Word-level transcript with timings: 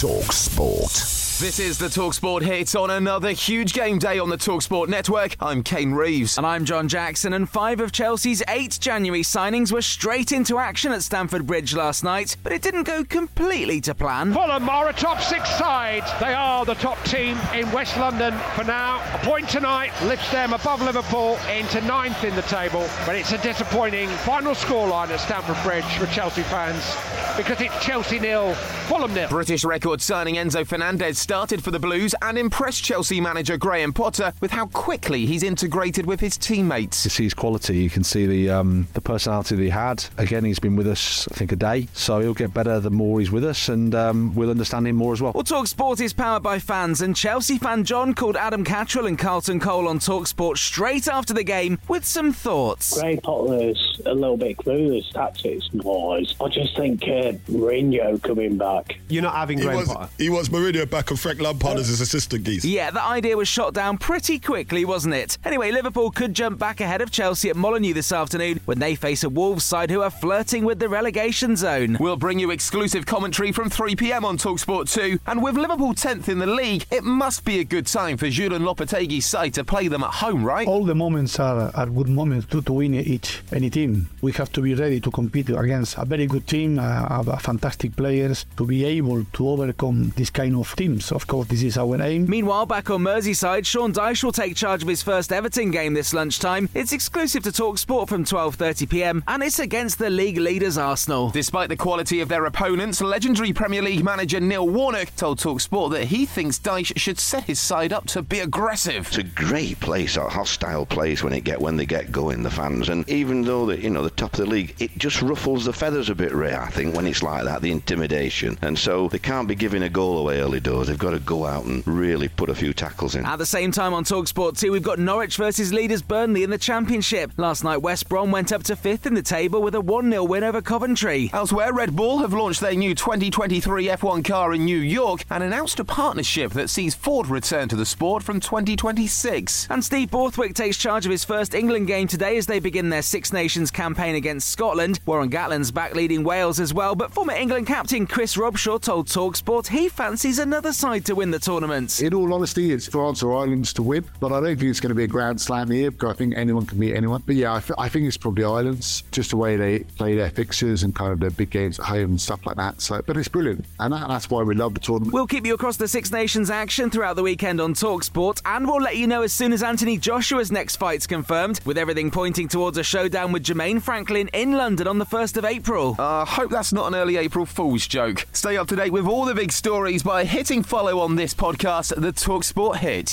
Talk 0.00 0.30
Sport. 0.32 1.27
This 1.38 1.60
is 1.60 1.78
the 1.78 1.86
Talksport 1.86 2.42
hit 2.42 2.74
on 2.74 2.90
another 2.90 3.30
huge 3.30 3.72
game 3.72 4.00
day 4.00 4.18
on 4.18 4.28
the 4.28 4.36
Talksport 4.36 4.88
network. 4.88 5.36
I'm 5.38 5.62
Kane 5.62 5.92
Reeves. 5.92 6.36
And 6.36 6.44
I'm 6.44 6.64
John 6.64 6.88
Jackson, 6.88 7.32
and 7.32 7.48
five 7.48 7.78
of 7.78 7.92
Chelsea's 7.92 8.42
eight 8.48 8.76
January 8.80 9.22
signings 9.22 9.70
were 9.70 9.80
straight 9.80 10.32
into 10.32 10.58
action 10.58 10.90
at 10.90 11.00
Stamford 11.00 11.46
Bridge 11.46 11.76
last 11.76 12.02
night, 12.02 12.36
but 12.42 12.50
it 12.50 12.60
didn't 12.60 12.82
go 12.82 13.04
completely 13.04 13.80
to 13.82 13.94
plan. 13.94 14.32
Fulham 14.32 14.68
are 14.68 14.88
a 14.88 14.92
top 14.92 15.20
six 15.20 15.48
side. 15.50 16.02
They 16.18 16.34
are 16.34 16.64
the 16.64 16.74
top 16.74 17.00
team 17.04 17.38
in 17.54 17.70
West 17.70 17.96
London 17.96 18.34
for 18.56 18.64
now. 18.64 19.00
A 19.14 19.18
point 19.18 19.48
tonight 19.48 19.92
lifts 20.02 20.32
them 20.32 20.52
above 20.52 20.82
Liverpool 20.82 21.38
into 21.56 21.80
ninth 21.82 22.24
in 22.24 22.34
the 22.34 22.42
table, 22.42 22.84
but 23.06 23.14
it's 23.14 23.30
a 23.30 23.38
disappointing 23.38 24.08
final 24.08 24.54
scoreline 24.56 25.10
at 25.10 25.20
Stamford 25.20 25.62
Bridge 25.62 25.98
for 25.98 26.06
Chelsea 26.06 26.42
fans 26.42 26.96
because 27.36 27.60
it's 27.60 27.84
Chelsea 27.84 28.18
nil, 28.18 28.54
Fulham 28.88 29.14
nil. 29.14 29.28
British 29.28 29.62
record 29.64 30.02
signing 30.02 30.34
Enzo 30.34 30.66
Fernandez 30.66 31.27
started 31.28 31.62
for 31.62 31.70
the 31.70 31.78
Blues 31.78 32.14
and 32.22 32.38
impressed 32.38 32.82
Chelsea 32.82 33.20
manager 33.20 33.58
Graham 33.58 33.92
Potter 33.92 34.32
with 34.40 34.50
how 34.50 34.64
quickly 34.68 35.26
he's 35.26 35.42
integrated 35.42 36.06
with 36.06 36.20
his 36.20 36.38
teammates. 36.38 37.04
You 37.04 37.10
see 37.10 37.24
his 37.24 37.34
quality, 37.34 37.76
you 37.76 37.90
can 37.90 38.02
see 38.02 38.24
the 38.24 38.48
um, 38.48 38.88
the 38.94 39.02
personality 39.02 39.54
that 39.54 39.62
he 39.62 39.68
had. 39.68 40.02
Again, 40.16 40.42
he's 40.46 40.58
been 40.58 40.74
with 40.74 40.86
us, 40.88 41.28
I 41.30 41.34
think, 41.34 41.52
a 41.52 41.56
day, 41.56 41.86
so 41.92 42.20
he'll 42.20 42.32
get 42.32 42.54
better 42.54 42.80
the 42.80 42.88
more 42.90 43.20
he's 43.20 43.30
with 43.30 43.44
us, 43.44 43.68
and 43.68 43.94
um, 43.94 44.34
we'll 44.34 44.48
understand 44.48 44.88
him 44.88 44.96
more 44.96 45.12
as 45.12 45.20
well. 45.20 45.32
Well, 45.34 45.44
Talksport 45.44 46.00
is 46.00 46.14
powered 46.14 46.42
by 46.42 46.58
fans, 46.58 47.02
and 47.02 47.14
Chelsea 47.14 47.58
fan 47.58 47.84
John 47.84 48.14
called 48.14 48.36
Adam 48.38 48.64
Catterall 48.64 49.04
and 49.04 49.18
Carlton 49.18 49.60
Cole 49.60 49.86
on 49.86 49.98
Talksport 49.98 50.56
straight 50.56 51.08
after 51.08 51.34
the 51.34 51.44
game 51.44 51.78
with 51.88 52.06
some 52.06 52.32
thoughts. 52.32 52.98
Graham 52.98 53.18
Potter's 53.20 54.00
a 54.06 54.14
little 54.14 54.38
bit 54.38 54.56
clueless 54.56 55.06
tactics 55.12 55.68
wise. 55.74 56.34
I 56.40 56.48
just 56.48 56.74
think 56.74 57.02
uh, 57.02 57.32
Mourinho 57.50 58.22
coming 58.22 58.56
back. 58.56 58.98
You're 59.10 59.24
not 59.24 59.34
having 59.34 59.58
He 59.58 59.64
Graham 59.64 59.76
wants, 59.76 59.92
Potter. 59.92 60.08
he 60.16 60.30
wants 60.30 60.48
Mourinho 60.48 60.88
back 60.88 61.10
and 61.18 61.22
Frank 61.22 61.40
Lampard 61.40 61.78
as 61.78 61.88
his 61.88 62.00
assistant 62.00 62.44
geese. 62.44 62.64
Yeah, 62.64 62.90
the 62.90 63.02
idea 63.02 63.36
was 63.36 63.48
shot 63.48 63.74
down 63.74 63.98
pretty 63.98 64.38
quickly, 64.38 64.84
wasn't 64.84 65.14
it? 65.14 65.36
Anyway, 65.44 65.72
Liverpool 65.72 66.10
could 66.10 66.32
jump 66.32 66.58
back 66.58 66.80
ahead 66.80 67.00
of 67.00 67.10
Chelsea 67.10 67.50
at 67.50 67.56
Molineux 67.56 67.92
this 67.94 68.12
afternoon 68.12 68.60
when 68.66 68.78
they 68.78 68.94
face 68.94 69.24
a 69.24 69.28
Wolves 69.28 69.64
side 69.64 69.90
who 69.90 70.02
are 70.02 70.10
flirting 70.10 70.64
with 70.64 70.78
the 70.78 70.88
relegation 70.88 71.56
zone. 71.56 71.96
We'll 71.98 72.16
bring 72.16 72.38
you 72.38 72.50
exclusive 72.50 73.04
commentary 73.04 73.52
from 73.52 73.68
3 73.68 73.96
pm 73.96 74.24
on 74.24 74.38
Talksport 74.38 74.92
2. 74.92 75.18
And 75.26 75.42
with 75.42 75.56
Liverpool 75.56 75.92
10th 75.94 76.28
in 76.28 76.38
the 76.38 76.46
league, 76.46 76.86
it 76.90 77.02
must 77.02 77.44
be 77.44 77.58
a 77.58 77.64
good 77.64 77.86
time 77.86 78.16
for 78.16 78.28
Julian 78.28 78.62
Lopetegui's 78.62 79.26
side 79.26 79.54
to 79.54 79.64
play 79.64 79.88
them 79.88 80.04
at 80.04 80.10
home, 80.10 80.44
right? 80.44 80.68
All 80.68 80.84
the 80.84 80.94
moments 80.94 81.40
are, 81.40 81.72
are 81.74 81.86
good 81.86 82.08
moments 82.08 82.46
to, 82.48 82.62
to 82.62 82.72
win 82.72 82.94
each 82.94 83.42
any 83.52 83.70
team. 83.70 84.08
We 84.22 84.32
have 84.32 84.52
to 84.52 84.60
be 84.60 84.74
ready 84.74 85.00
to 85.00 85.10
compete 85.10 85.50
against 85.50 85.98
a 85.98 86.04
very 86.04 86.26
good 86.26 86.46
team, 86.46 86.78
uh, 86.78 87.22
a 87.26 87.38
fantastic 87.40 87.96
players, 87.96 88.46
to 88.56 88.64
be 88.64 88.84
able 88.84 89.24
to 89.24 89.48
overcome 89.48 90.12
this 90.16 90.30
kind 90.30 90.54
of 90.54 90.74
teams. 90.76 91.07
Of 91.12 91.26
course, 91.26 91.48
this 91.48 91.62
is 91.62 91.78
our 91.78 92.00
aim. 92.02 92.26
Meanwhile, 92.28 92.66
back 92.66 92.90
on 92.90 93.02
Merseyside, 93.02 93.66
Sean 93.66 93.92
Dyche 93.92 94.22
will 94.24 94.32
take 94.32 94.56
charge 94.56 94.82
of 94.82 94.88
his 94.88 95.02
first 95.02 95.32
Everton 95.32 95.70
game 95.70 95.94
this 95.94 96.12
lunchtime. 96.12 96.68
It's 96.74 96.92
exclusive 96.92 97.42
to 97.44 97.52
Talk 97.52 97.78
Sport 97.78 98.08
from 98.08 98.24
12.30pm, 98.24 99.22
and 99.26 99.42
it's 99.42 99.58
against 99.58 99.98
the 99.98 100.10
league 100.10 100.38
leaders 100.38 100.78
Arsenal. 100.78 101.30
Despite 101.30 101.68
the 101.68 101.76
quality 101.76 102.20
of 102.20 102.28
their 102.28 102.44
opponents, 102.44 103.00
legendary 103.00 103.52
Premier 103.52 103.82
League 103.82 104.04
manager 104.04 104.40
Neil 104.40 104.68
Warnock 104.68 105.14
told 105.16 105.38
Talk 105.38 105.60
Sport 105.60 105.92
that 105.92 106.04
he 106.04 106.26
thinks 106.26 106.58
Dyche 106.58 106.98
should 106.98 107.18
set 107.18 107.44
his 107.44 107.58
side 107.58 107.92
up 107.92 108.06
to 108.08 108.22
be 108.22 108.40
aggressive. 108.40 109.06
It's 109.08 109.18
a 109.18 109.22
great 109.22 109.80
place, 109.80 110.16
a 110.16 110.28
hostile 110.28 110.86
place 110.86 111.22
when 111.22 111.32
it 111.32 111.44
get 111.44 111.60
when 111.60 111.76
they 111.76 111.86
get 111.86 112.12
going, 112.12 112.42
the 112.42 112.50
fans. 112.50 112.88
And 112.88 113.08
even 113.08 113.42
though 113.42 113.66
that 113.66 113.80
you 113.80 113.90
know 113.90 114.02
the 114.02 114.10
top 114.10 114.32
of 114.34 114.40
the 114.40 114.46
league, 114.46 114.74
it 114.78 114.96
just 114.98 115.22
ruffles 115.22 115.64
the 115.64 115.72
feathers 115.72 116.10
a 116.10 116.14
bit, 116.14 116.32
Ray. 116.32 116.54
I 116.54 116.70
think 116.70 116.94
when 116.94 117.06
it's 117.06 117.22
like 117.22 117.44
that, 117.44 117.62
the 117.62 117.72
intimidation, 117.72 118.58
and 118.62 118.78
so 118.78 119.08
they 119.08 119.18
can't 119.18 119.48
be 119.48 119.54
giving 119.54 119.82
a 119.82 119.88
goal 119.88 120.18
away 120.18 120.40
early 120.40 120.60
doors. 120.60 120.88
They've 120.88 120.97
got 120.98 121.12
to 121.12 121.18
go 121.20 121.46
out 121.46 121.64
and 121.64 121.86
really 121.86 122.28
put 122.28 122.50
a 122.50 122.54
few 122.54 122.72
tackles 122.72 123.14
in. 123.14 123.24
At 123.24 123.38
the 123.38 123.46
same 123.46 123.70
time 123.70 123.94
on 123.94 124.04
Talksport 124.04 124.58
2, 124.58 124.72
we've 124.72 124.82
got 124.82 124.98
Norwich 124.98 125.36
versus 125.36 125.72
leaders 125.72 126.02
Burnley 126.02 126.42
in 126.42 126.50
the 126.50 126.58
Championship. 126.58 127.30
Last 127.36 127.64
night, 127.64 127.78
West 127.78 128.08
Brom 128.08 128.30
went 128.30 128.52
up 128.52 128.62
to 128.64 128.76
fifth 128.76 129.06
in 129.06 129.14
the 129.14 129.22
table 129.22 129.62
with 129.62 129.74
a 129.74 129.80
1 129.80 130.10
0 130.10 130.24
win 130.24 130.44
over 130.44 130.60
Coventry. 130.60 131.30
Elsewhere, 131.32 131.72
Red 131.72 131.94
Bull 131.94 132.18
have 132.18 132.32
launched 132.32 132.60
their 132.60 132.74
new 132.74 132.94
2023 132.94 133.86
F1 133.86 134.24
car 134.24 134.54
in 134.54 134.64
New 134.64 134.78
York 134.78 135.24
and 135.30 135.42
announced 135.42 135.80
a 135.80 135.84
partnership 135.84 136.52
that 136.52 136.70
sees 136.70 136.94
Ford 136.94 137.28
return 137.28 137.68
to 137.68 137.76
the 137.76 137.86
sport 137.86 138.22
from 138.22 138.40
2026. 138.40 139.68
And 139.70 139.84
Steve 139.84 140.10
Borthwick 140.10 140.54
takes 140.54 140.76
charge 140.76 141.06
of 141.06 141.12
his 141.12 141.24
first 141.24 141.54
England 141.54 141.86
game 141.86 142.08
today 142.08 142.36
as 142.36 142.46
they 142.46 142.58
begin 142.58 142.88
their 142.88 143.02
Six 143.02 143.32
Nations 143.32 143.70
campaign 143.70 144.14
against 144.14 144.50
Scotland. 144.50 145.00
Warren 145.06 145.30
Gatland's 145.30 145.70
back 145.70 145.94
leading 145.94 146.24
Wales 146.24 146.60
as 146.60 146.74
well, 146.74 146.94
but 146.94 147.12
former 147.12 147.34
England 147.34 147.66
captain 147.66 148.06
Chris 148.06 148.36
Robshaw 148.36 148.80
told 148.80 149.06
Talksport 149.06 149.68
he 149.68 149.88
fancies 149.88 150.38
another 150.38 150.72
side 150.78 151.04
to 151.06 151.14
win 151.14 151.30
the 151.30 151.38
tournament. 151.38 152.00
In 152.00 152.14
all 152.14 152.32
honesty, 152.32 152.72
it's 152.72 152.86
France 152.86 153.22
or 153.22 153.36
Ireland 153.36 153.66
to 153.74 153.82
win, 153.82 154.04
but 154.20 154.32
I 154.32 154.40
don't 154.40 154.56
think 154.56 154.70
it's 154.70 154.80
going 154.80 154.90
to 154.90 154.94
be 154.94 155.04
a 155.04 155.08
grand 155.08 155.40
slam 155.40 155.70
here 155.70 155.90
because 155.90 156.14
I 156.14 156.16
think 156.16 156.34
anyone 156.36 156.66
can 156.66 156.78
beat 156.78 156.94
anyone. 156.94 157.22
But 157.26 157.34
yeah, 157.34 157.54
I, 157.54 157.60
th- 157.60 157.76
I 157.78 157.88
think 157.88 158.06
it's 158.06 158.16
probably 158.16 158.44
Ireland's, 158.44 159.02
just 159.10 159.30
the 159.30 159.36
way 159.36 159.56
they 159.56 159.80
play 159.80 160.14
their 160.14 160.30
fixtures 160.30 160.84
and 160.84 160.94
kind 160.94 161.12
of 161.12 161.20
their 161.20 161.30
big 161.30 161.50
games 161.50 161.78
at 161.80 161.86
home 161.86 162.10
and 162.10 162.20
stuff 162.20 162.46
like 162.46 162.56
that. 162.56 162.80
So, 162.80 163.02
but 163.04 163.16
it's 163.16 163.28
brilliant, 163.28 163.64
and 163.80 163.92
that, 163.92 164.08
that's 164.08 164.30
why 164.30 164.42
we 164.42 164.54
love 164.54 164.74
the 164.74 164.80
tournament. 164.80 165.12
We'll 165.12 165.26
keep 165.26 165.44
you 165.44 165.54
across 165.54 165.76
the 165.76 165.88
Six 165.88 166.12
Nations 166.12 166.50
action 166.50 166.90
throughout 166.90 167.16
the 167.16 167.22
weekend 167.22 167.60
on 167.60 167.74
Talksport, 167.74 168.40
and 168.44 168.66
we'll 168.66 168.80
let 168.80 168.96
you 168.96 169.06
know 169.06 169.22
as 169.22 169.32
soon 169.32 169.52
as 169.52 169.62
Anthony 169.62 169.98
Joshua's 169.98 170.52
next 170.52 170.76
fight's 170.76 171.06
confirmed, 171.06 171.60
with 171.64 171.76
everything 171.76 172.10
pointing 172.10 172.46
towards 172.46 172.78
a 172.78 172.84
showdown 172.84 173.32
with 173.32 173.42
Jermaine 173.42 173.82
Franklin 173.82 174.28
in 174.32 174.52
London 174.52 174.86
on 174.86 174.98
the 174.98 175.06
1st 175.06 175.38
of 175.38 175.44
April. 175.44 175.96
I 175.98 176.22
uh, 176.22 176.24
hope 176.24 176.50
that's 176.50 176.72
not 176.72 176.86
an 176.86 176.94
early 176.94 177.16
April 177.16 177.46
Fool's 177.46 177.86
joke. 177.86 178.26
Stay 178.32 178.56
up 178.56 178.68
to 178.68 178.76
date 178.76 178.92
with 178.92 179.06
all 179.06 179.24
the 179.24 179.34
big 179.34 179.50
stories 179.50 180.02
by 180.02 180.24
hitting 180.24 180.62
follow 180.68 180.98
on 181.00 181.16
this 181.16 181.32
podcast, 181.32 181.94
the 181.98 182.12
Talksport 182.12 182.76
Hit. 182.76 183.06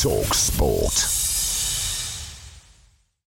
Talk 0.00 0.32
Sport. 0.32 1.31